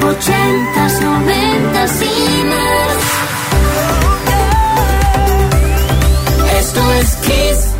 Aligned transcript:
ochentas, 0.00 1.00
noventas 1.02 2.02
y 2.02 2.44
más. 2.44 2.96
Esto 6.58 6.92
es 7.00 7.14
Kiss. 7.26 7.72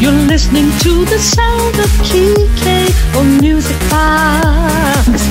You're 0.00 0.12
listening 0.26 0.70
to 0.80 1.04
the 1.06 1.18
sound 1.18 1.78
of 1.78 1.90
KK 2.02 3.18
on 3.18 3.38
Music 3.38 3.76
Box. 3.90 5.22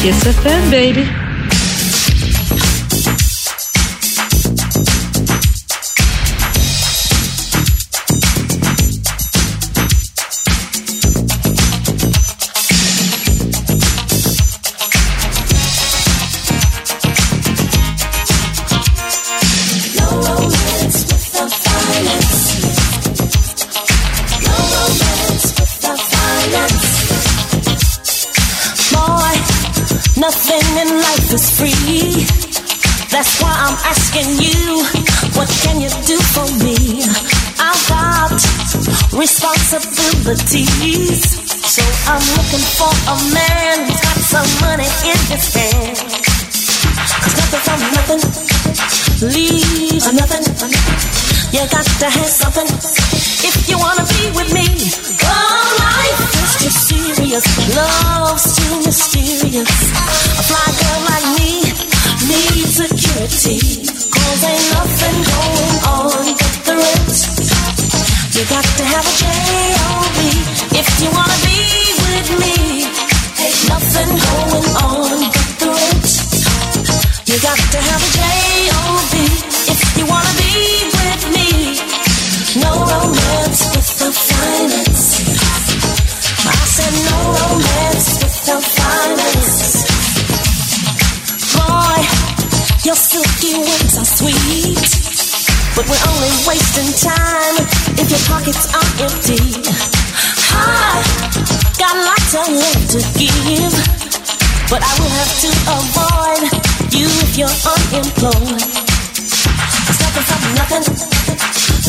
Kiss 0.00 0.24
FM, 0.24 0.70
baby. 0.70 1.23
Responsibilities. 39.24 41.22
So 41.64 41.82
I'm 42.10 42.20
looking 42.36 42.64
for 42.76 42.92
a 43.08 43.16
man 43.32 43.86
who's 43.86 44.00
got 44.00 44.18
some 44.20 44.50
money 44.60 44.90
in 45.06 45.18
his 45.32 45.54
hand. 45.54 45.96
Cause 47.22 47.34
nothing 47.40 47.62
from 47.66 47.80
nothing 47.96 48.22
leaves 49.32 50.06
nothing. 50.12 50.44
You 51.52 51.62
got 51.70 51.86
to 51.86 52.06
have 52.10 52.30
something 52.30 52.68
if 53.48 53.68
you 53.68 53.78
wanna 53.78 54.04
be 54.12 54.30
with 54.36 54.52
me. 54.52 54.66
Oh, 55.24 55.76
life 55.78 55.93
serious, 56.70 57.44
love's 57.76 58.56
too 58.56 58.76
mysterious. 58.84 59.74
A 60.38 60.42
fly 60.48 60.68
girl 60.80 61.00
like 61.10 61.28
me 61.36 61.52
needs 62.24 62.76
security. 62.80 63.60
Cause 64.08 64.40
ain't 64.48 64.66
nothing 64.72 65.18
going 65.28 65.76
on 65.92 66.24
but 66.40 66.54
the 66.64 66.74
rent. 66.80 67.18
You 68.34 68.42
got 68.48 68.64
to 68.64 68.84
have 68.92 69.04
a 69.04 69.14
J-O-B 69.20 70.18
if 70.80 70.88
you 71.00 71.08
wanna 71.12 71.38
be 71.44 71.60
with 72.04 72.28
me. 72.40 72.56
Ain't 73.44 73.60
nothing 73.68 74.10
going 74.14 74.68
on 74.88 75.18
but 75.34 75.48
the 75.60 75.68
rent. 75.68 76.08
You 77.28 77.36
got 77.40 77.58
to 77.58 77.78
have 77.78 78.02
a 78.02 78.10
J-O-B 78.16 79.13
wasting 96.74 97.10
time 97.10 97.56
if 97.98 98.10
your 98.10 98.22
pockets 98.26 98.66
are 98.74 98.90
empty. 99.02 99.38
I 100.54 101.02
got 101.78 101.94
lots 101.94 102.34
of 102.34 102.46
love 102.50 102.82
to 102.94 103.00
give, 103.18 103.74
but 104.70 104.82
I 104.82 104.92
will 104.98 105.14
have 105.14 105.34
to 105.44 105.50
avoid 105.70 106.42
you 106.94 107.06
if 107.22 107.38
you're 107.38 107.48
unemployed. 107.48 108.62
Cause 109.86 110.00
nothing 110.02 110.26
from 110.26 110.42
nothing 110.58 110.84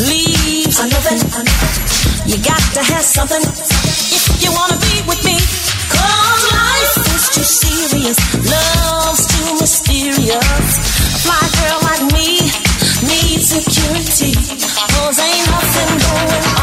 leaves 0.06 0.78
nothing. 0.78 1.20
You 2.26 2.38
got 2.44 2.62
to 2.74 2.84
have 2.84 3.06
something 3.06 3.42
if 3.42 4.44
you 4.44 4.52
wanna 4.52 4.78
be 4.78 5.02
with 5.08 5.24
me. 5.26 5.38
Cause 5.90 6.44
life 6.54 6.98
is 7.16 7.30
too 7.34 7.44
serious, 7.44 8.18
love's 8.50 9.26
too 9.34 9.54
mysterious. 9.60 11.05
Need 13.56 13.64
security. 13.64 14.34
Cause 14.34 15.20
ain't 15.20 15.48
nothing 15.48 16.00
going 16.00 16.55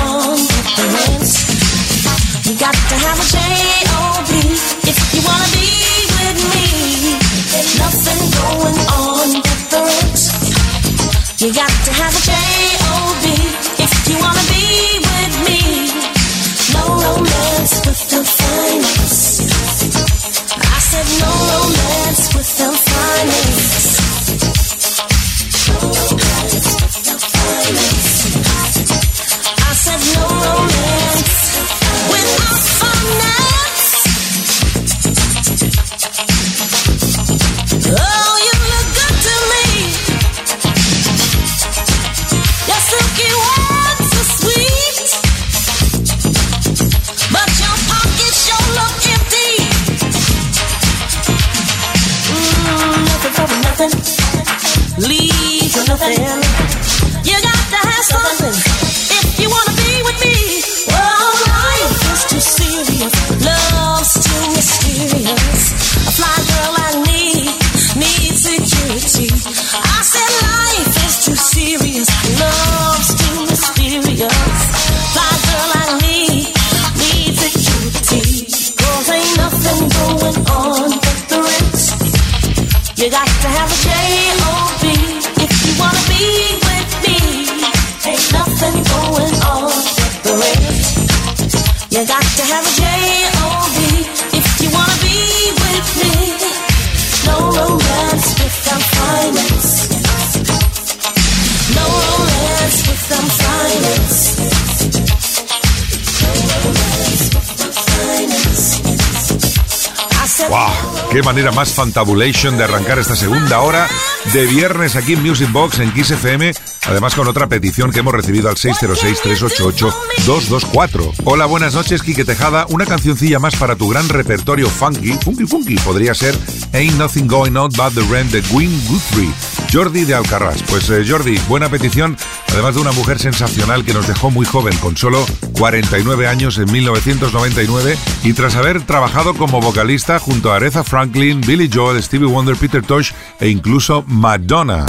Manera 111.24 111.52
más 111.52 111.72
fantabulation 111.72 112.56
de 112.56 112.64
arrancar 112.64 112.98
esta 112.98 113.14
segunda 113.14 113.60
hora 113.60 113.86
de 114.32 114.44
viernes 114.46 114.96
aquí 114.96 115.12
en 115.12 115.22
Music 115.22 115.52
Box 115.52 115.78
en 115.78 115.92
Kiss 115.92 116.10
FM. 116.10 116.52
Además 116.86 117.14
con 117.14 117.28
otra 117.28 117.46
petición 117.46 117.92
que 117.92 118.00
hemos 118.00 118.12
recibido 118.12 118.48
al 118.48 118.56
606-388-224. 118.56 121.12
Hola, 121.24 121.46
buenas 121.46 121.74
noches, 121.74 122.02
Quique 122.02 122.24
Tejada. 122.24 122.66
Una 122.70 122.86
cancioncilla 122.86 123.38
más 123.38 123.54
para 123.56 123.76
tu 123.76 123.88
gran 123.88 124.08
repertorio 124.08 124.69
funky, 124.69 125.12
funky 125.22 125.46
funky. 125.46 125.76
Podría 125.76 126.12
ser 126.14 126.36
Ain't 126.72 126.98
Nothing 126.98 127.28
Going 127.28 127.54
On 127.56 127.70
But 127.70 127.94
The 127.94 128.02
Rent 128.10 128.32
de 128.32 128.40
Gwyn 128.52 128.72
Guthrie. 128.88 129.30
Jordi 129.72 130.04
de 130.04 130.14
Alcarrás. 130.14 130.60
Pues 130.64 130.90
eh, 130.90 131.04
Jordi, 131.08 131.38
buena 131.48 131.68
petición, 131.68 132.16
además 132.52 132.75
de 132.75 132.82
una 132.82 132.93
mujer 132.93 133.19
sensacional 133.19 133.84
que 133.84 133.94
nos 133.94 134.06
dejó 134.06 134.31
muy 134.31 134.46
joven, 134.46 134.76
con 134.78 134.96
solo 134.96 135.25
49 135.58 136.26
años 136.26 136.58
en 136.58 136.70
1999, 136.70 137.96
y 138.25 138.32
tras 138.34 138.56
haber 138.56 138.82
trabajado 138.82 139.34
como 139.34 139.60
vocalista 139.60 140.19
junto 140.19 140.52
a 140.52 140.56
Aretha 140.56 140.84
Franklin, 140.84 141.40
Billy 141.40 141.70
Joel, 141.72 142.02
Stevie 142.02 142.28
Wonder, 142.28 142.56
Peter 142.56 142.82
Tosh 142.82 143.12
e 143.40 143.49
incluso 143.49 144.04
Madonna. 144.06 144.84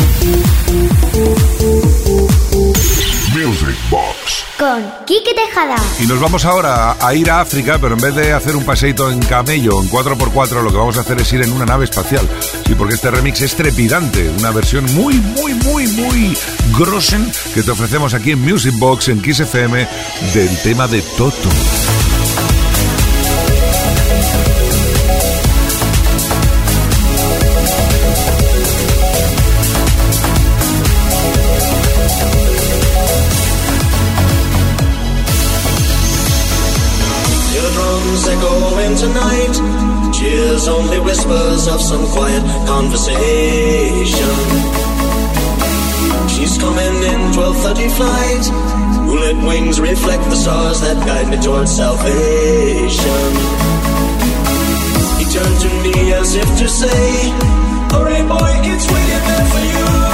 Music 3.34 3.76
Box 3.90 4.13
Tejada. 5.36 5.76
Y 6.00 6.08
nos 6.08 6.22
vamos 6.22 6.46
ahora 6.46 6.96
a 6.98 7.14
ir 7.14 7.30
a 7.30 7.42
África, 7.42 7.78
pero 7.82 7.96
en 7.96 8.02
vez 8.02 8.16
de 8.16 8.32
hacer 8.32 8.56
un 8.56 8.64
paseito 8.64 9.12
en 9.12 9.20
camello, 9.20 9.82
en 9.82 9.90
4x4, 9.90 10.62
lo 10.62 10.72
que 10.72 10.78
vamos 10.78 10.98
a 10.98 11.02
hacer 11.02 11.20
es 11.20 11.34
ir 11.34 11.42
en 11.42 11.52
una 11.52 11.66
nave 11.66 11.84
espacial. 11.84 12.26
Sí, 12.66 12.74
porque 12.74 12.94
este 12.94 13.12
remix 13.12 13.42
es 13.42 13.56
trepidante, 13.56 14.30
una 14.30 14.52
versión 14.52 14.86
muy, 14.96 15.16
muy, 15.16 15.54
muy, 15.56 15.88
muy 15.88 16.38
grossen 16.78 17.30
que 17.54 17.62
te 17.62 17.72
ofrecemos 17.72 18.14
aquí 18.14 18.32
en 18.32 18.42
Music 18.42 18.74
Box, 18.78 19.10
en 19.10 19.22
Kiss 19.22 19.42
FM, 19.42 19.86
del 20.34 20.58
tema 20.62 20.88
de 20.88 21.02
Toto. 21.02 22.13
Whispers 41.26 41.68
of 41.68 41.82
some 41.82 42.06
quiet 42.12 42.44
conversation. 42.68 44.36
She's 46.28 46.58
coming 46.58 46.96
in 47.12 47.34
12:30 47.34 47.90
flight. 47.98 48.46
Moonlit 49.06 49.38
wings 49.48 49.80
reflect 49.80 50.24
the 50.30 50.36
stars 50.36 50.82
that 50.82 50.98
guide 51.06 51.30
me 51.30 51.38
towards 51.38 51.72
salvation. 51.72 53.32
He 55.20 55.26
turned 55.36 55.60
to 55.66 55.70
me 55.84 56.14
as 56.14 56.36
if 56.36 56.50
to 56.60 56.68
say, 56.68 57.32
Hurry 57.92 58.24
boy, 58.28 58.54
it's 58.72 58.88
waiting 58.92 59.24
there 59.28 59.46
for 59.52 59.64
you. 59.72 60.13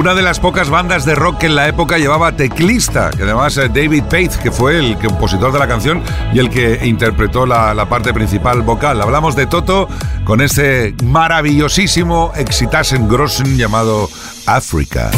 Una 0.00 0.14
de 0.14 0.22
las 0.22 0.40
pocas 0.40 0.70
bandas 0.70 1.04
de 1.04 1.14
rock 1.14 1.40
que 1.40 1.46
en 1.46 1.54
la 1.54 1.68
época 1.68 1.98
llevaba 1.98 2.32
teclista, 2.32 3.10
que 3.10 3.24
además 3.24 3.58
eh, 3.58 3.68
David 3.68 4.04
Pate, 4.04 4.30
que 4.42 4.50
fue 4.50 4.78
el 4.78 4.96
compositor 4.96 5.52
de 5.52 5.58
la 5.58 5.68
canción 5.68 6.02
y 6.32 6.38
el 6.38 6.48
que 6.48 6.86
interpretó 6.86 7.44
la, 7.44 7.84
parte 7.84 8.14
principal 8.14 8.62
vocal. 8.62 9.02
Hablamos 9.02 9.36
de 9.36 9.44
Toto 9.44 9.88
con 10.24 10.40
ese 10.40 10.94
maravillosísimo 11.04 12.32
Exitasen 12.34 13.10
Grossen 13.10 13.58
llamado 13.58 14.08
África. 14.46 15.10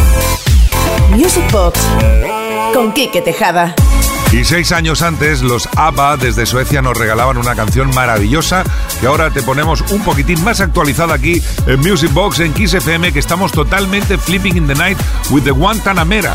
Music 1.11 1.49
Box 1.53 1.79
con 2.75 2.93
Quique 2.93 3.23
Tejada. 3.23 3.77
Y 4.33 4.45
seis 4.45 4.73
años 4.73 5.03
antes, 5.03 5.43
los 5.43 5.69
ABBA 5.77 6.17
desde 6.17 6.47
Suecia 6.47 6.81
nos 6.81 6.97
regalaban 6.97 7.37
una 7.37 7.55
canción 7.55 7.95
maravillosa 7.95 8.65
que 8.99 9.07
ahora 9.07 9.31
te 9.31 9.43
ponemos 9.43 9.83
un 9.91 10.03
poquitín 10.03 10.43
más 10.43 10.61
actualizada 10.61 11.15
aquí 11.15 11.43
en 11.67 11.79
Music 11.81 12.11
Box 12.15 12.41
en 12.41 12.55
Kiss 12.55 12.73
FM, 12.73 13.13
que 13.13 13.19
estamos 13.19 13.53
totalmente 13.53 14.17
flipping 14.17 14.57
in 14.57 14.67
the 14.67 14.75
night 14.75 14.99
with 15.31 15.43
the 15.43 15.51
Guantanamera. 15.51 16.35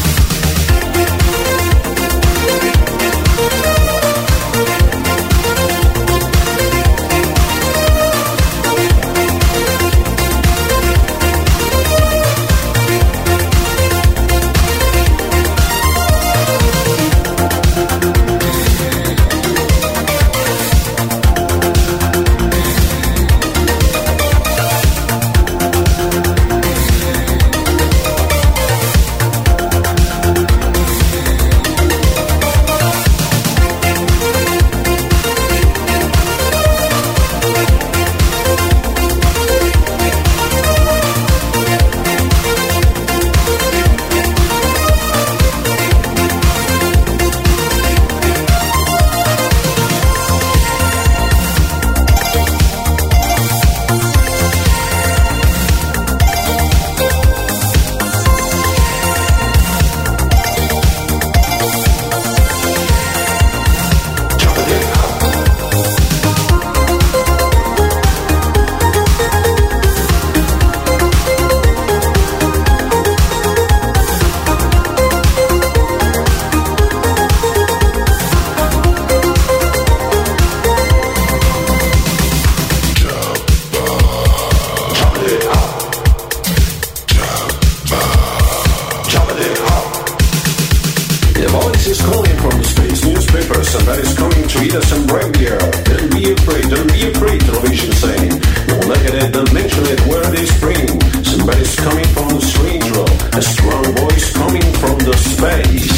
Jackson 93.71 93.87
that 93.87 93.99
is 93.99 94.13
coming 94.17 94.47
to 94.47 94.63
eat 94.65 94.75
us 94.75 94.87
some 94.89 95.07
reindeer. 95.07 95.57
Don't 95.87 96.11
be 96.11 96.31
afraid, 96.31 96.67
don't 96.69 96.91
be 96.91 97.07
afraid, 97.07 97.39
television 97.39 97.91
saying. 97.93 98.31
Don't 98.67 98.85
look 98.87 98.99
at 98.99 99.15
it, 99.15 99.31
don't 99.31 99.53
mention 99.53 99.83
it, 99.85 99.99
where 100.07 100.27
they 100.27 100.45
spring. 100.45 100.87
Somebody's 101.23 101.75
coming 101.77 102.07
from 102.11 102.29
the 102.35 102.41
strange 102.41 102.89
road, 102.91 103.15
a 103.33 103.41
strong 103.41 103.85
voice 103.95 104.33
coming 104.33 104.67
from 104.81 104.97
the 104.99 105.15
space. 105.15 105.90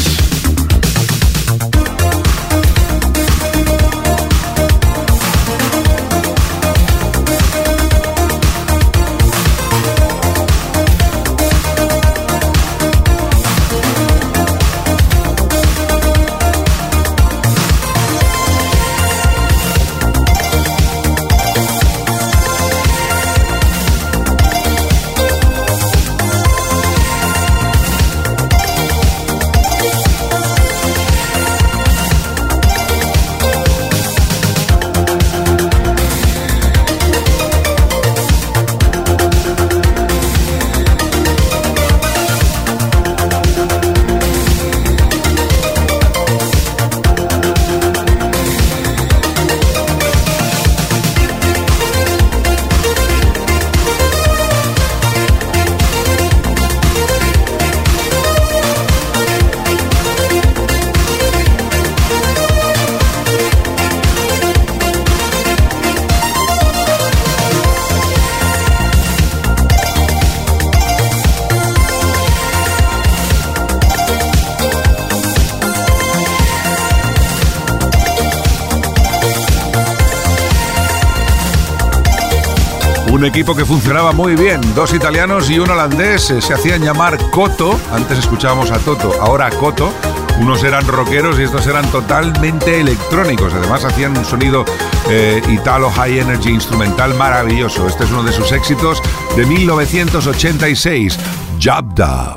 Un 83.14 83.24
equipo 83.24 83.54
que 83.54 83.64
funcionaba 83.64 84.10
muy 84.10 84.34
bien. 84.34 84.60
Dos 84.74 84.92
italianos 84.92 85.48
y 85.48 85.60
un 85.60 85.70
holandés 85.70 86.32
eh, 86.32 86.42
se 86.42 86.52
hacían 86.52 86.82
llamar 86.82 87.16
Coto. 87.30 87.78
Antes 87.92 88.18
escuchábamos 88.18 88.72
a 88.72 88.78
Toto, 88.80 89.12
ahora 89.22 89.50
a. 89.50 89.92
Unos 90.40 90.64
eran 90.64 90.84
rockeros 90.84 91.38
y 91.38 91.44
estos 91.44 91.64
eran 91.68 91.88
totalmente 91.92 92.80
electrónicos. 92.80 93.54
Además 93.54 93.84
hacían 93.84 94.18
un 94.18 94.24
sonido 94.24 94.64
eh, 95.08 95.40
italo 95.48 95.92
high 95.92 96.18
energy 96.18 96.50
instrumental 96.50 97.14
maravilloso. 97.14 97.86
Este 97.86 98.02
es 98.02 98.10
uno 98.10 98.24
de 98.24 98.32
sus 98.32 98.50
éxitos 98.50 99.00
de 99.36 99.46
1986, 99.46 101.16
Jabda. 101.60 102.36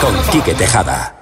Con 0.00 0.22
Quique 0.30 0.54
Tejada. 0.54 1.13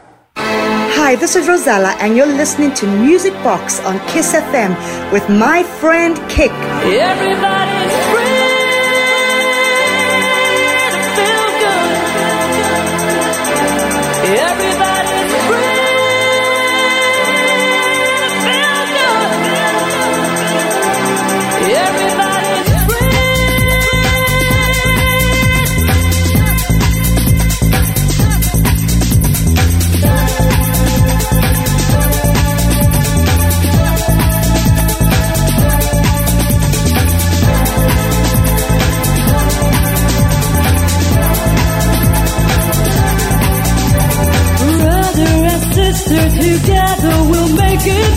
Hi, 1.05 1.17
this 1.17 1.35
is 1.35 1.49
Rosella, 1.49 1.97
and 1.99 2.17
you're 2.17 2.27
listening 2.27 2.73
to 2.75 2.87
Music 2.87 3.33
Box 3.43 3.81
on 3.81 3.99
Kiss 4.07 4.35
FM 4.35 4.71
with 5.11 5.29
my 5.29 5.65
friend 5.65 6.17
Kick. 6.31 6.53
Everybody's 6.53 7.72
you 47.85 48.12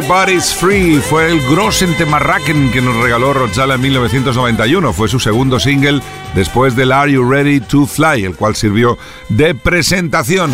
Everybody's 0.00 0.54
Free 0.54 0.98
fue 0.98 1.30
el 1.30 1.42
Grossen 1.42 1.94
Temarraken 1.94 2.72
que 2.72 2.80
nos 2.80 2.96
regaló 2.96 3.34
Rojala 3.34 3.74
en 3.74 3.82
1991. 3.82 4.94
Fue 4.94 5.08
su 5.08 5.20
segundo 5.20 5.60
single 5.60 6.00
después 6.34 6.74
del 6.74 6.90
Are 6.90 7.12
You 7.12 7.30
Ready 7.30 7.60
to 7.60 7.84
Fly, 7.84 8.24
el 8.24 8.34
cual 8.34 8.56
sirvió 8.56 8.96
de 9.28 9.54
presentación. 9.54 10.50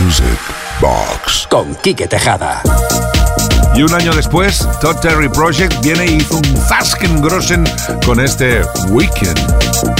Music 0.00 0.38
Box 0.80 1.48
con 1.50 1.74
Quique 1.82 2.06
Tejada. 2.06 2.62
Y 3.74 3.82
un 3.82 3.92
año 3.92 4.14
después, 4.14 4.68
Todd 4.80 5.00
Terry 5.00 5.28
Project 5.28 5.82
viene 5.82 6.06
y 6.06 6.14
hizo 6.18 6.36
un 6.36 6.56
Fasken 6.68 7.20
Grossen 7.20 7.64
con 8.06 8.20
este 8.20 8.62
Weekend. 8.90 9.97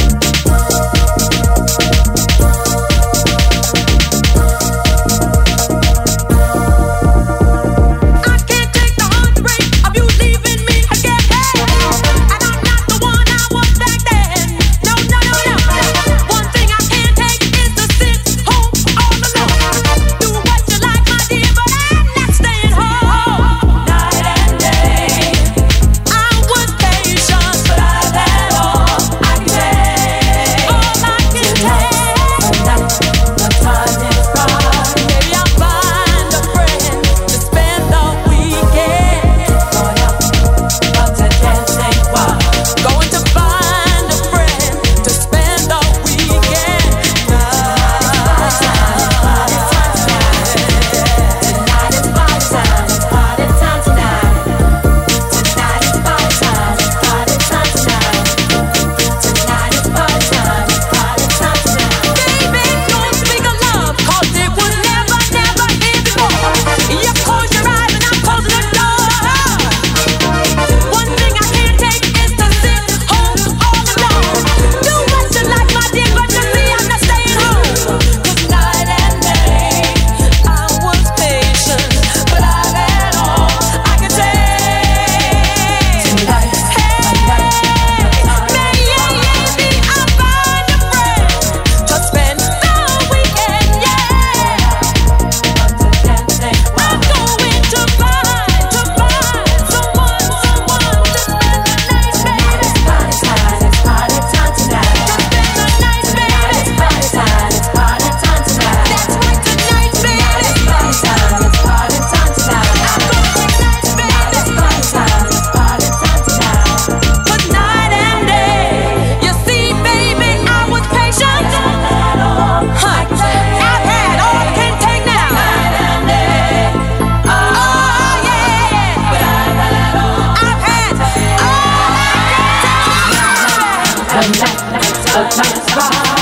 a 134.19 134.21
night, 134.21 134.61
a 134.63 134.73
night, 134.73 134.99
a 135.15 135.79
night, 135.79 136.18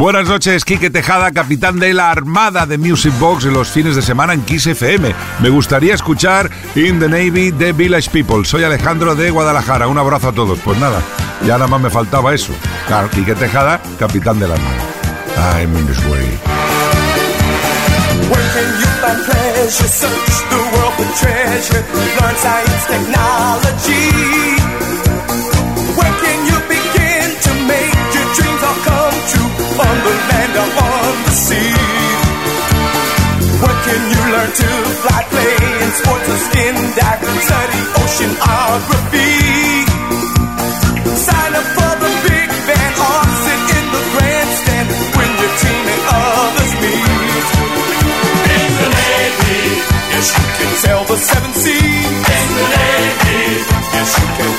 Buenas 0.00 0.28
noches, 0.28 0.64
Quique 0.64 0.88
Tejada, 0.88 1.30
capitán 1.30 1.78
de 1.78 1.92
la 1.92 2.10
Armada 2.10 2.64
de 2.64 2.78
Music 2.78 3.12
Box 3.18 3.44
en 3.44 3.52
los 3.52 3.68
fines 3.68 3.94
de 3.94 4.00
semana 4.00 4.32
en 4.32 4.40
Kiss 4.40 4.66
FM. 4.66 5.14
Me 5.40 5.50
gustaría 5.50 5.92
escuchar 5.92 6.50
In 6.74 6.98
the 6.98 7.06
Navy 7.06 7.50
de 7.50 7.74
Village 7.74 8.08
People. 8.08 8.46
Soy 8.46 8.64
Alejandro 8.64 9.14
de 9.14 9.28
Guadalajara. 9.28 9.88
Un 9.88 9.98
abrazo 9.98 10.30
a 10.30 10.32
todos. 10.32 10.58
Pues 10.60 10.78
nada, 10.78 11.02
ya 11.42 11.58
nada 11.58 11.66
más 11.66 11.82
me 11.82 11.90
faltaba 11.90 12.32
eso. 12.32 12.54
Claro, 12.86 13.10
Quique 13.10 13.34
Tejada, 13.34 13.78
capitán 13.98 14.40
de 14.40 14.48
la 14.48 14.54
Armada. 14.54 15.60
I'm 15.60 15.76
in 15.76 15.86
this 15.86 16.02
way. 16.06 16.26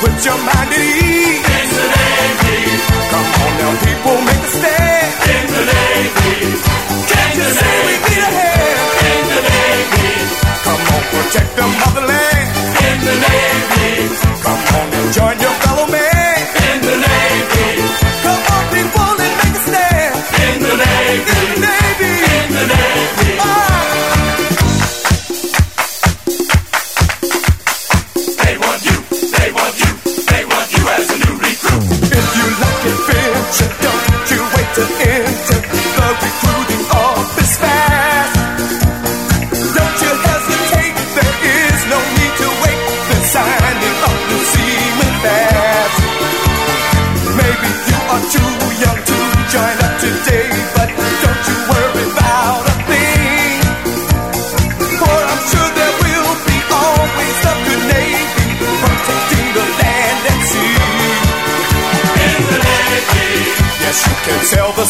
Put 0.01 0.25
your 0.25 0.37
mind 0.37 0.73
at 0.73 0.79
ease. 0.79 1.50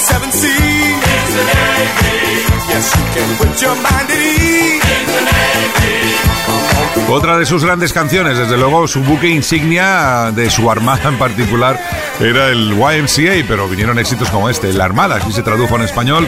Seven 0.01 0.31
seas. 0.31 0.51
Yes, 2.69 2.85
you 2.97 3.03
can 3.13 3.29
put 3.37 3.61
your 3.61 3.75
mind 3.75 4.09
at 4.09 4.19
ease. 4.19 5.60
Otra 7.11 7.37
de 7.37 7.45
sus 7.45 7.65
grandes 7.65 7.91
canciones, 7.91 8.37
desde 8.37 8.57
luego 8.57 8.87
su 8.87 9.01
buque 9.01 9.27
insignia 9.27 10.31
de 10.31 10.49
su 10.49 10.71
armada 10.71 11.09
en 11.09 11.17
particular 11.17 11.77
era 12.21 12.47
el 12.47 12.71
YMCA, 12.71 13.45
pero 13.49 13.67
vinieron 13.67 13.99
éxitos 13.99 14.29
como 14.29 14.49
este, 14.49 14.71
La 14.71 14.85
Armada, 14.85 15.17
así 15.17 15.33
se 15.33 15.43
tradujo 15.43 15.75
en 15.75 15.81
español, 15.81 16.25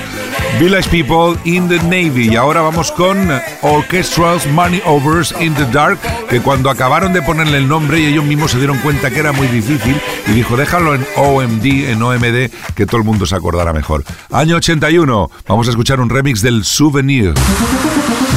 Village 0.59 0.89
People 0.89 1.39
in 1.45 1.69
the 1.69 1.77
Navy. 1.83 2.33
Y 2.33 2.35
ahora 2.35 2.59
vamos 2.59 2.91
con 2.91 3.31
Orchestrals 3.61 4.45
Money 4.47 4.81
Overs 4.85 5.33
in 5.39 5.53
the 5.53 5.65
Dark, 5.67 5.99
que 6.29 6.41
cuando 6.41 6.69
acabaron 6.69 7.13
de 7.13 7.21
ponerle 7.21 7.59
el 7.59 7.67
nombre 7.69 8.01
y 8.01 8.07
ellos 8.07 8.25
mismos 8.25 8.51
se 8.51 8.57
dieron 8.57 8.77
cuenta 8.79 9.09
que 9.09 9.19
era 9.19 9.31
muy 9.31 9.47
difícil 9.47 9.95
y 10.27 10.31
dijo, 10.31 10.57
déjalo 10.57 10.95
en 10.95 11.07
OMD, 11.15 11.65
en 11.91 12.03
OMD, 12.03 12.51
que 12.75 12.85
todo 12.85 12.97
el 12.97 13.05
mundo 13.05 13.25
se 13.25 13.35
acordara 13.35 13.71
mejor. 13.71 14.03
Año 14.31 14.57
81, 14.57 15.31
vamos 15.47 15.67
a 15.67 15.69
escuchar 15.69 16.01
un 16.01 16.09
remix 16.09 16.41
del 16.41 16.65
Souvenir. 16.65 17.33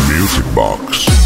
Music 0.08 0.44
Box. 0.54 1.25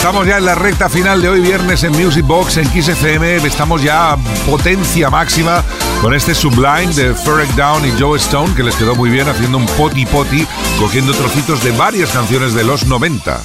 Estamos 0.00 0.26
ya 0.26 0.38
en 0.38 0.46
la 0.46 0.54
recta 0.54 0.88
final 0.88 1.20
de 1.20 1.28
hoy 1.28 1.40
viernes 1.42 1.84
en 1.84 1.92
Music 1.92 2.24
Box 2.24 2.56
en 2.56 2.66
Kiss 2.70 2.88
FM. 2.88 3.36
Estamos 3.46 3.82
ya 3.82 4.12
a 4.12 4.16
potencia 4.46 5.10
máxima 5.10 5.62
con 6.00 6.14
este 6.14 6.34
Sublime 6.34 6.86
de 6.94 7.14
Ferric 7.14 7.50
Down 7.50 7.84
y 7.86 7.92
Joe 8.00 8.16
Stone 8.16 8.54
que 8.54 8.62
les 8.62 8.74
quedó 8.76 8.94
muy 8.94 9.10
bien 9.10 9.28
haciendo 9.28 9.58
un 9.58 9.66
poti 9.66 10.06
poti 10.06 10.46
cogiendo 10.78 11.12
trocitos 11.12 11.62
de 11.62 11.72
varias 11.72 12.12
canciones 12.12 12.54
de 12.54 12.64
los 12.64 12.86
90. 12.86 13.42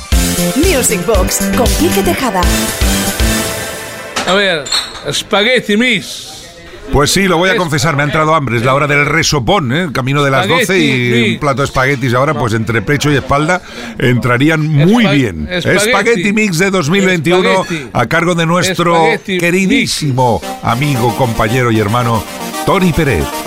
Music 0.56 1.06
Box 1.06 1.40
con 1.58 1.68
Quique 1.76 2.02
Tejada. 2.02 2.40
A 4.26 4.34
ver, 4.34 4.64
Spaghetti 5.12 5.76
Miss. 5.76 6.35
Pues 6.92 7.12
sí, 7.12 7.24
lo 7.28 7.38
voy 7.38 7.50
a 7.50 7.58
confesar, 7.58 7.96
me 7.96 8.04
ha 8.04 8.06
entrado 8.06 8.34
hambre. 8.36 8.58
Es 8.58 8.64
la 8.64 8.74
hora 8.74 8.88
del 8.88 9.06
resopón, 9.06 9.74
¿eh? 9.74 9.90
camino 9.92 10.24
de 10.24 10.32
las 10.32 10.48
12 10.48 10.80
y 10.80 11.34
un 11.34 11.40
plato 11.40 11.62
de 11.62 11.66
espaguetis 11.66 12.14
ahora, 12.14 12.34
pues 12.34 12.54
entre 12.54 12.82
pecho 12.82 13.12
y 13.12 13.16
espalda 13.16 13.62
entrarían 13.98 14.66
muy 14.68 15.06
bien. 15.08 15.50
Spaghetti. 15.62 16.34
Mix 16.34 16.58
de 16.58 16.70
2021 16.70 17.66
a 17.94 18.06
cargo 18.08 18.36
de 18.36 18.46
nuestro 18.46 19.08
queridísimo 19.26 20.42
amigo, 20.64 21.16
compañero 21.18 21.72
y 21.72 21.80
hermano 21.80 22.24
Tony 22.66 22.92
Pérez. 22.92 23.45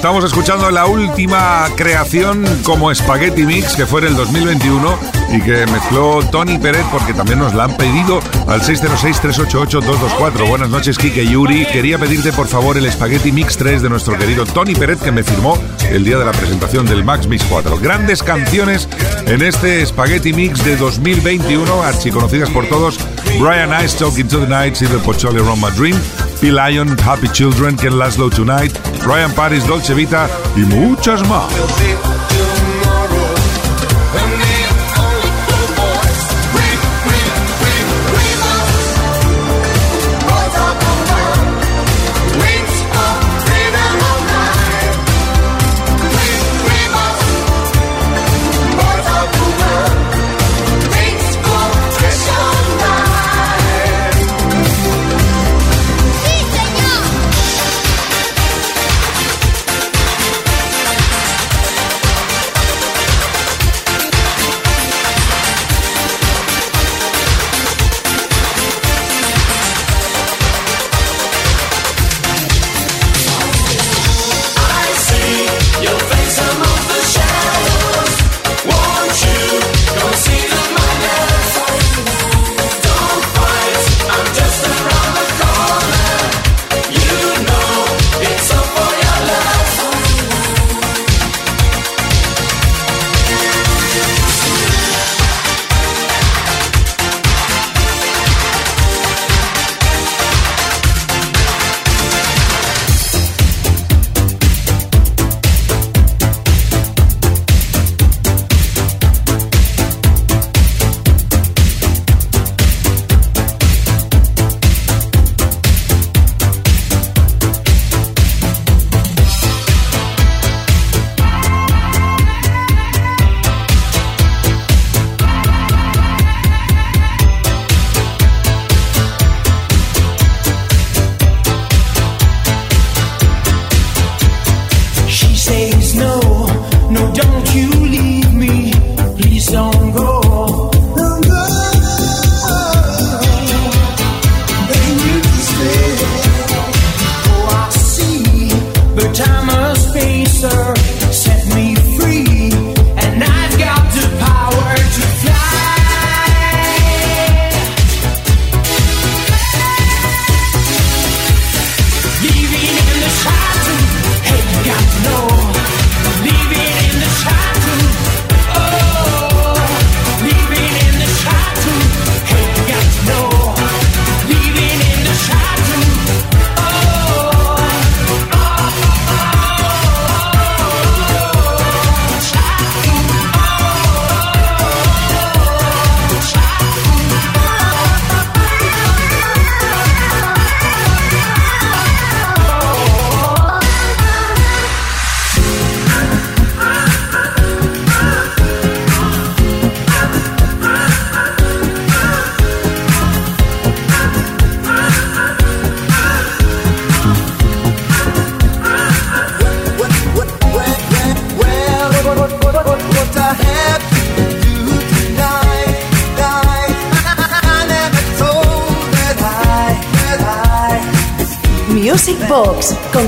Estamos 0.00 0.24
escuchando 0.24 0.70
la 0.70 0.86
última 0.86 1.66
creación 1.76 2.42
como 2.62 2.92
Spaghetti 2.94 3.44
Mix 3.44 3.76
que 3.76 3.84
fue 3.84 4.00
en 4.00 4.06
el 4.06 4.16
2021 4.16 4.98
y 5.30 5.42
que 5.42 5.66
mezcló 5.66 6.22
Tony 6.30 6.56
Peret 6.56 6.86
porque 6.90 7.12
también 7.12 7.38
nos 7.38 7.52
la 7.52 7.64
han 7.64 7.76
pedido 7.76 8.18
al 8.48 8.62
606-388-224. 8.62 10.48
Buenas 10.48 10.70
noches, 10.70 10.96
Kike 10.96 11.26
Yuri. 11.26 11.66
Quería 11.66 11.98
pedirte 11.98 12.32
por 12.32 12.48
favor 12.48 12.78
el 12.78 12.90
Spaghetti 12.90 13.30
Mix 13.30 13.58
3 13.58 13.82
de 13.82 13.90
nuestro 13.90 14.16
querido 14.16 14.46
Tony 14.46 14.74
Peret 14.74 15.00
que 15.00 15.12
me 15.12 15.22
firmó 15.22 15.58
el 15.90 16.02
día 16.02 16.16
de 16.16 16.24
la 16.24 16.32
presentación 16.32 16.86
del 16.86 17.04
Max 17.04 17.26
Mix 17.26 17.44
4. 17.44 17.76
Grandes 17.76 18.22
canciones 18.22 18.88
en 19.26 19.42
este 19.42 19.84
Spaghetti 19.84 20.32
Mix 20.32 20.64
de 20.64 20.78
2021, 20.78 21.82
archiconocidas 21.82 22.48
por 22.48 22.66
todos. 22.70 22.98
Brian 23.38 23.70
Ice, 23.84 23.98
Talking 23.98 24.28
to 24.28 24.40
the 24.40 24.46
Night, 24.46 24.76
Silver 24.76 25.00
Pocholi, 25.00 25.40
Roma 25.40 25.70
Dream, 25.72 26.00
P. 26.40 26.50
Lion, 26.50 26.96
Happy 26.98 27.28
Children, 27.28 27.76
Ken 27.76 27.92
Laszlo 27.92 28.30
Tonight, 28.30 28.72
Ryan 29.04 29.32
Paris, 29.32 29.66
Dolce 29.66 29.94
Vita 29.94 30.28
y 30.56 30.60
muchas 30.60 31.26
más. 31.28 32.59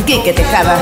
Quique 0.04 0.32
Tejada. 0.32 0.76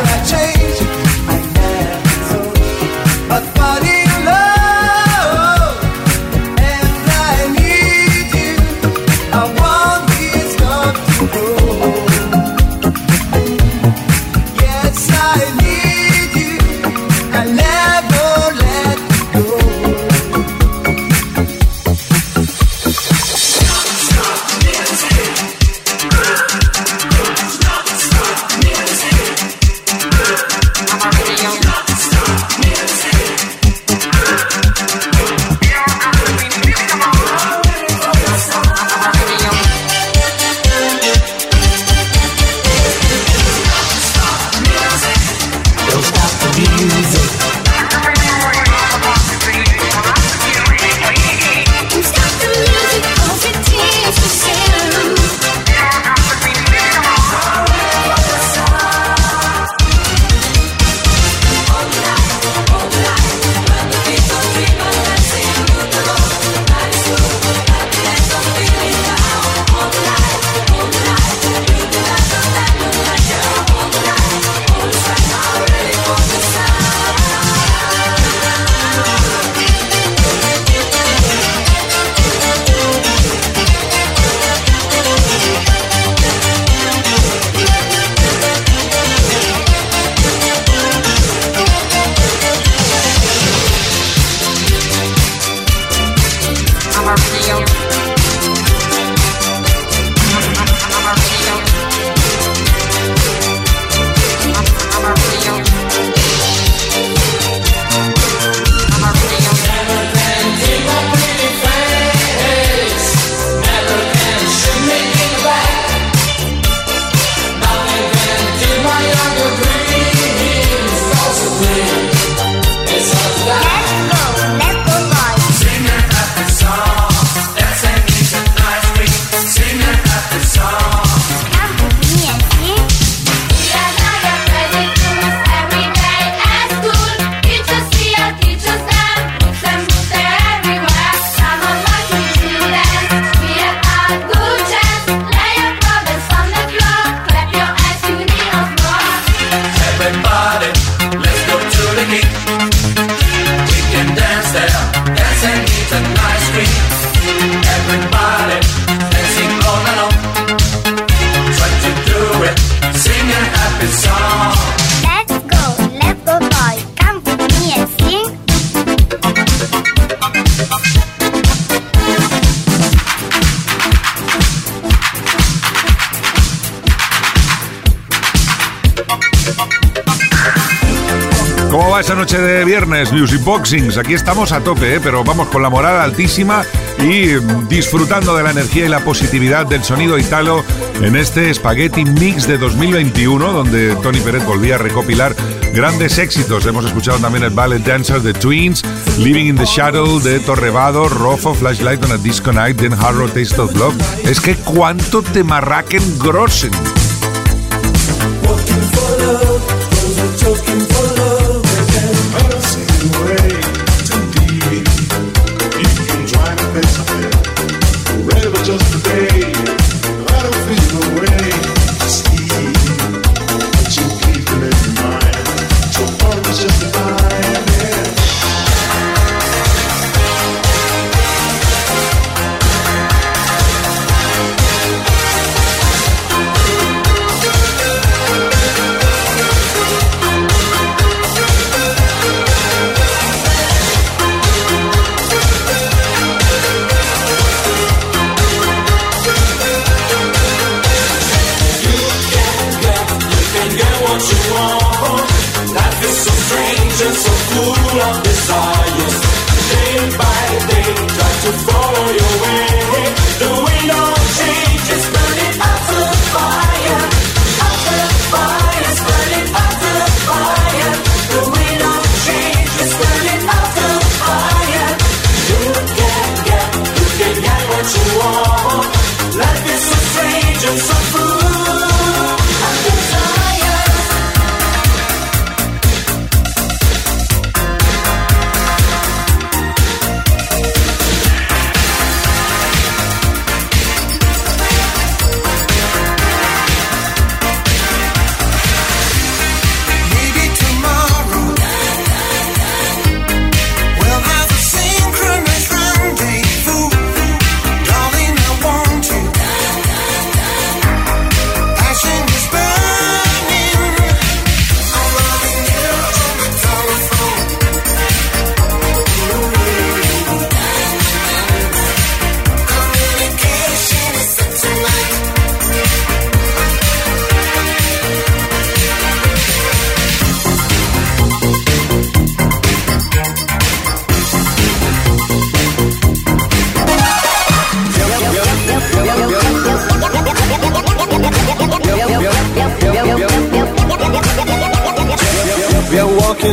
Music 183.09 183.43
Boxings? 183.43 183.97
Aquí 183.97 184.13
estamos 184.13 184.53
a 184.53 184.61
tope, 184.61 184.97
¿eh? 184.97 185.01
pero 185.03 185.25
vamos 185.25 185.49
con 185.49 185.63
la 185.63 185.71
moral 185.71 186.01
altísima 186.01 186.65
y 186.99 187.29
disfrutando 187.67 188.37
de 188.37 188.43
la 188.43 188.51
energía 188.51 188.85
y 188.85 188.89
la 188.89 189.01
positividad 189.01 189.65
del 189.65 189.83
sonido 189.83 190.19
italo 190.19 190.63
en 191.01 191.17
este 191.17 191.53
Spaghetti 191.53 192.05
Mix 192.05 192.47
de 192.47 192.59
2021, 192.59 193.53
donde 193.53 193.97
Tony 193.97 194.21
Pérez 194.21 194.45
volvía 194.45 194.75
a 194.75 194.79
recopilar 194.79 195.35
grandes 195.73 196.19
éxitos. 196.19 196.67
Hemos 196.67 196.85
escuchado 196.85 197.19
también 197.19 197.45
el 197.45 197.51
Ballet 197.51 197.83
Dancer 197.83 198.21
de 198.21 198.35
Twins, 198.35 198.85
Living 199.19 199.47
in 199.47 199.57
the 199.57 199.65
Shadow 199.65 200.21
de 200.21 200.39
Torrevado, 200.41 201.09
Rofo, 201.09 201.55
Flashlight 201.55 202.05
on 202.05 202.13
a 202.13 202.19
Disco 202.19 202.53
Night, 202.53 202.79
Den 202.79 202.93
Harrow 202.93 203.29
Taste 203.29 203.59
of 203.59 203.75
Love. 203.77 203.95
Es 204.25 204.41
que 204.41 204.55
cuánto 204.57 205.23
te 205.23 205.43
marraquen 205.43 206.03
grossen. 206.19 207.00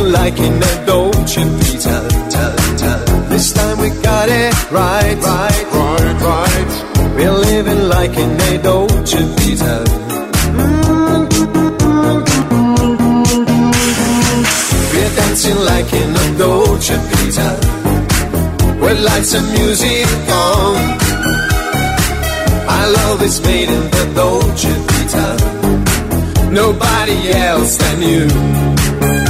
Like 0.08 0.38
in 0.38 0.54
a 0.54 0.86
Dolce 0.86 1.44
Vita, 1.44 1.98
This 3.28 3.52
time 3.52 3.78
we 3.78 3.90
got 4.00 4.28
it 4.30 4.54
right, 4.72 5.16
right, 5.20 5.64
right, 5.70 6.16
right. 6.22 7.14
We're 7.14 7.30
living 7.32 7.88
like 7.88 8.16
in 8.16 8.30
a 8.40 8.62
Dolce 8.62 9.18
Vita. 9.36 9.84
We're 14.92 15.14
dancing 15.14 15.58
like 15.72 15.92
in 15.92 16.10
a 16.16 16.38
Dolce 16.38 16.96
Vita 16.96 17.50
With 18.80 19.00
lights 19.04 19.34
and 19.34 19.46
music 19.52 20.08
on. 20.30 20.76
I 22.66 22.82
love 22.96 23.22
is 23.22 23.40
made 23.42 23.68
in 23.68 23.84
the 23.90 24.12
Dolce 24.14 24.72
Vita 24.88 25.48
Nobody 26.50 27.30
else 27.32 27.76
than 27.76 28.00
you. 28.02 29.27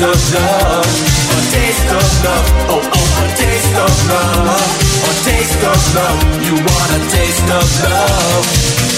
Taste 0.00 0.32
of 0.32 0.34
love, 0.34 0.86
a 0.86 1.40
taste 1.52 1.90
of 1.92 2.24
love, 2.24 2.46
oh 2.70 2.90
oh, 2.94 3.22
a 3.22 3.36
taste 3.36 3.76
of 3.76 4.08
love, 4.08 4.80
a 5.04 5.24
taste 5.28 5.62
of 5.62 5.94
love. 5.94 6.42
You 6.42 6.54
want 6.54 6.90
a 6.96 7.10
taste 7.10 7.50
of 7.50 7.82
love. 7.84 8.89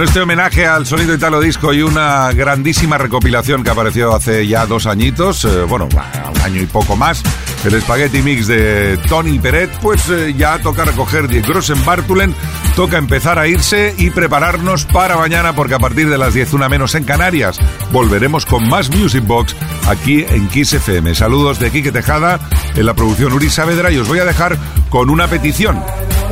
Con 0.00 0.08
este 0.08 0.20
homenaje 0.22 0.66
al 0.66 0.86
sonido 0.86 1.12
italo 1.12 1.42
disco 1.42 1.74
y 1.74 1.82
una 1.82 2.32
grandísima 2.32 2.96
recopilación 2.96 3.62
que 3.62 3.68
apareció 3.68 4.14
hace 4.14 4.46
ya 4.46 4.64
dos 4.64 4.86
añitos, 4.86 5.44
eh, 5.44 5.64
bueno, 5.64 5.90
un 5.92 6.40
año 6.40 6.62
y 6.62 6.64
poco 6.64 6.96
más, 6.96 7.22
el 7.66 7.78
Spaghetti 7.82 8.22
Mix 8.22 8.46
de 8.46 8.98
Tony 9.10 9.38
Peret, 9.38 9.70
pues 9.82 10.08
eh, 10.08 10.32
ya 10.34 10.58
toca 10.58 10.86
recoger 10.86 11.28
Die 11.28 11.42
Grossen 11.42 11.84
Bartulen, 11.84 12.34
toca 12.76 12.96
empezar 12.96 13.38
a 13.38 13.46
irse 13.46 13.94
y 13.98 14.08
prepararnos 14.08 14.86
para 14.86 15.18
mañana 15.18 15.54
porque 15.54 15.74
a 15.74 15.78
partir 15.78 16.08
de 16.08 16.16
las 16.16 16.32
10 16.32 16.54
una 16.54 16.70
menos 16.70 16.94
en 16.94 17.04
Canarias 17.04 17.58
volveremos 17.92 18.46
con 18.46 18.66
más 18.68 18.88
Music 18.88 19.26
Box 19.26 19.54
aquí 19.86 20.24
en 20.26 20.48
Kiss 20.48 20.72
FM. 20.72 21.14
Saludos 21.14 21.58
de 21.58 21.70
Quique 21.70 21.92
Tejada 21.92 22.40
en 22.74 22.86
la 22.86 22.94
producción 22.94 23.34
Uri 23.34 23.50
Saavedra 23.50 23.90
y 23.90 23.98
os 23.98 24.08
voy 24.08 24.20
a 24.20 24.24
dejar 24.24 24.56
con 24.88 25.10
una 25.10 25.28
petición. 25.28 25.78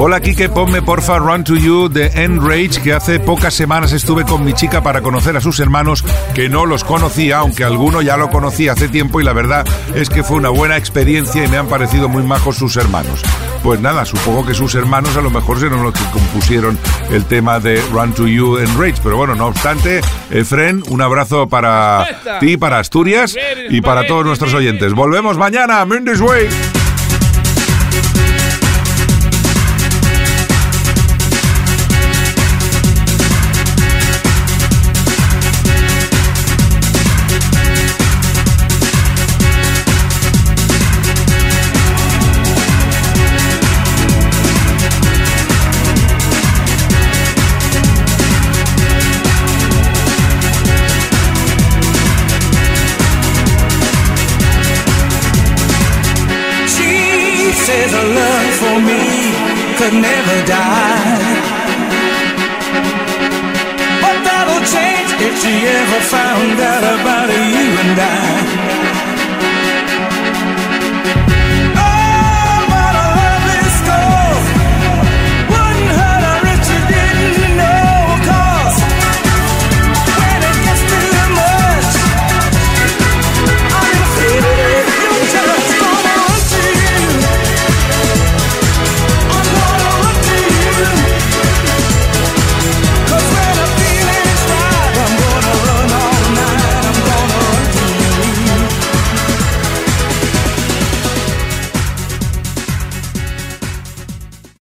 Hola 0.01 0.20
Kike, 0.20 0.49
ponme 0.49 0.80
porfa 0.80 1.18
Run 1.18 1.42
to 1.42 1.57
You 1.57 1.88
de 1.88 2.07
Enrage, 2.22 2.80
que 2.80 2.92
hace 2.92 3.18
pocas 3.18 3.53
semanas 3.53 3.92
estuve 3.92 4.24
con 4.24 4.44
mi 4.44 4.53
chica 4.53 4.80
para 4.80 5.01
conocer 5.01 5.36
a 5.36 5.40
sus 5.40 5.59
hermanos, 5.59 6.05
que 6.36 6.49
no 6.49 6.66
los 6.66 6.84
conocía, 6.84 7.38
aunque 7.38 7.64
alguno 7.64 8.01
ya 8.01 8.16
lo 8.16 8.30
conocía 8.30 8.72
hace 8.72 8.88
tiempo 8.88 9.20
y 9.20 9.24
la 9.24 9.32
verdad 9.32 9.66
es 9.96 10.09
que 10.09 10.22
fue 10.22 10.36
una 10.36 10.51
buena 10.51 10.76
experiencia 10.76 11.44
y 11.44 11.49
me 11.49 11.57
han 11.57 11.66
parecido 11.66 12.09
muy 12.09 12.22
majos 12.22 12.59
sus 12.59 12.76
hermanos. 12.76 13.22
Pues 13.64 13.80
nada, 13.80 14.05
supongo 14.05 14.46
que 14.46 14.55
sus 14.55 14.76
hermanos 14.76 15.16
a 15.16 15.20
lo 15.20 15.30
mejor 15.30 15.59
serán 15.59 15.82
los 15.82 15.94
que 15.94 16.05
compusieron 16.12 16.78
el 17.11 17.24
tema 17.24 17.59
de 17.59 17.82
Run 17.90 18.12
to 18.12 18.28
You 18.28 18.59
Enrage, 18.59 19.01
pero 19.03 19.16
bueno, 19.16 19.34
no 19.34 19.49
obstante, 19.49 20.01
Efren, 20.30 20.84
un 20.90 21.03
abrazo 21.03 21.49
para 21.49 22.38
ti, 22.38 22.57
para 22.57 22.78
Asturias 22.78 23.34
y 23.68 23.80
para 23.80 24.07
todos 24.07 24.24
nuestros 24.24 24.55
oyentes. 24.55 24.94
Volvemos 24.94 25.36
mañana, 25.36 25.84
Mindy's 25.84 26.20
Way. 26.20 26.77
Could 59.91 60.03
never 60.03 60.47
die. 60.47 61.18
But 64.03 64.18
that'll 64.26 64.64
change 64.74 65.11
if 65.26 65.34
she 65.41 65.66
ever 65.66 66.01
found 66.01 66.61
out 66.61 66.84
about 67.01 67.28
you 67.28 67.68
and 67.82 67.99
I. 67.99 68.77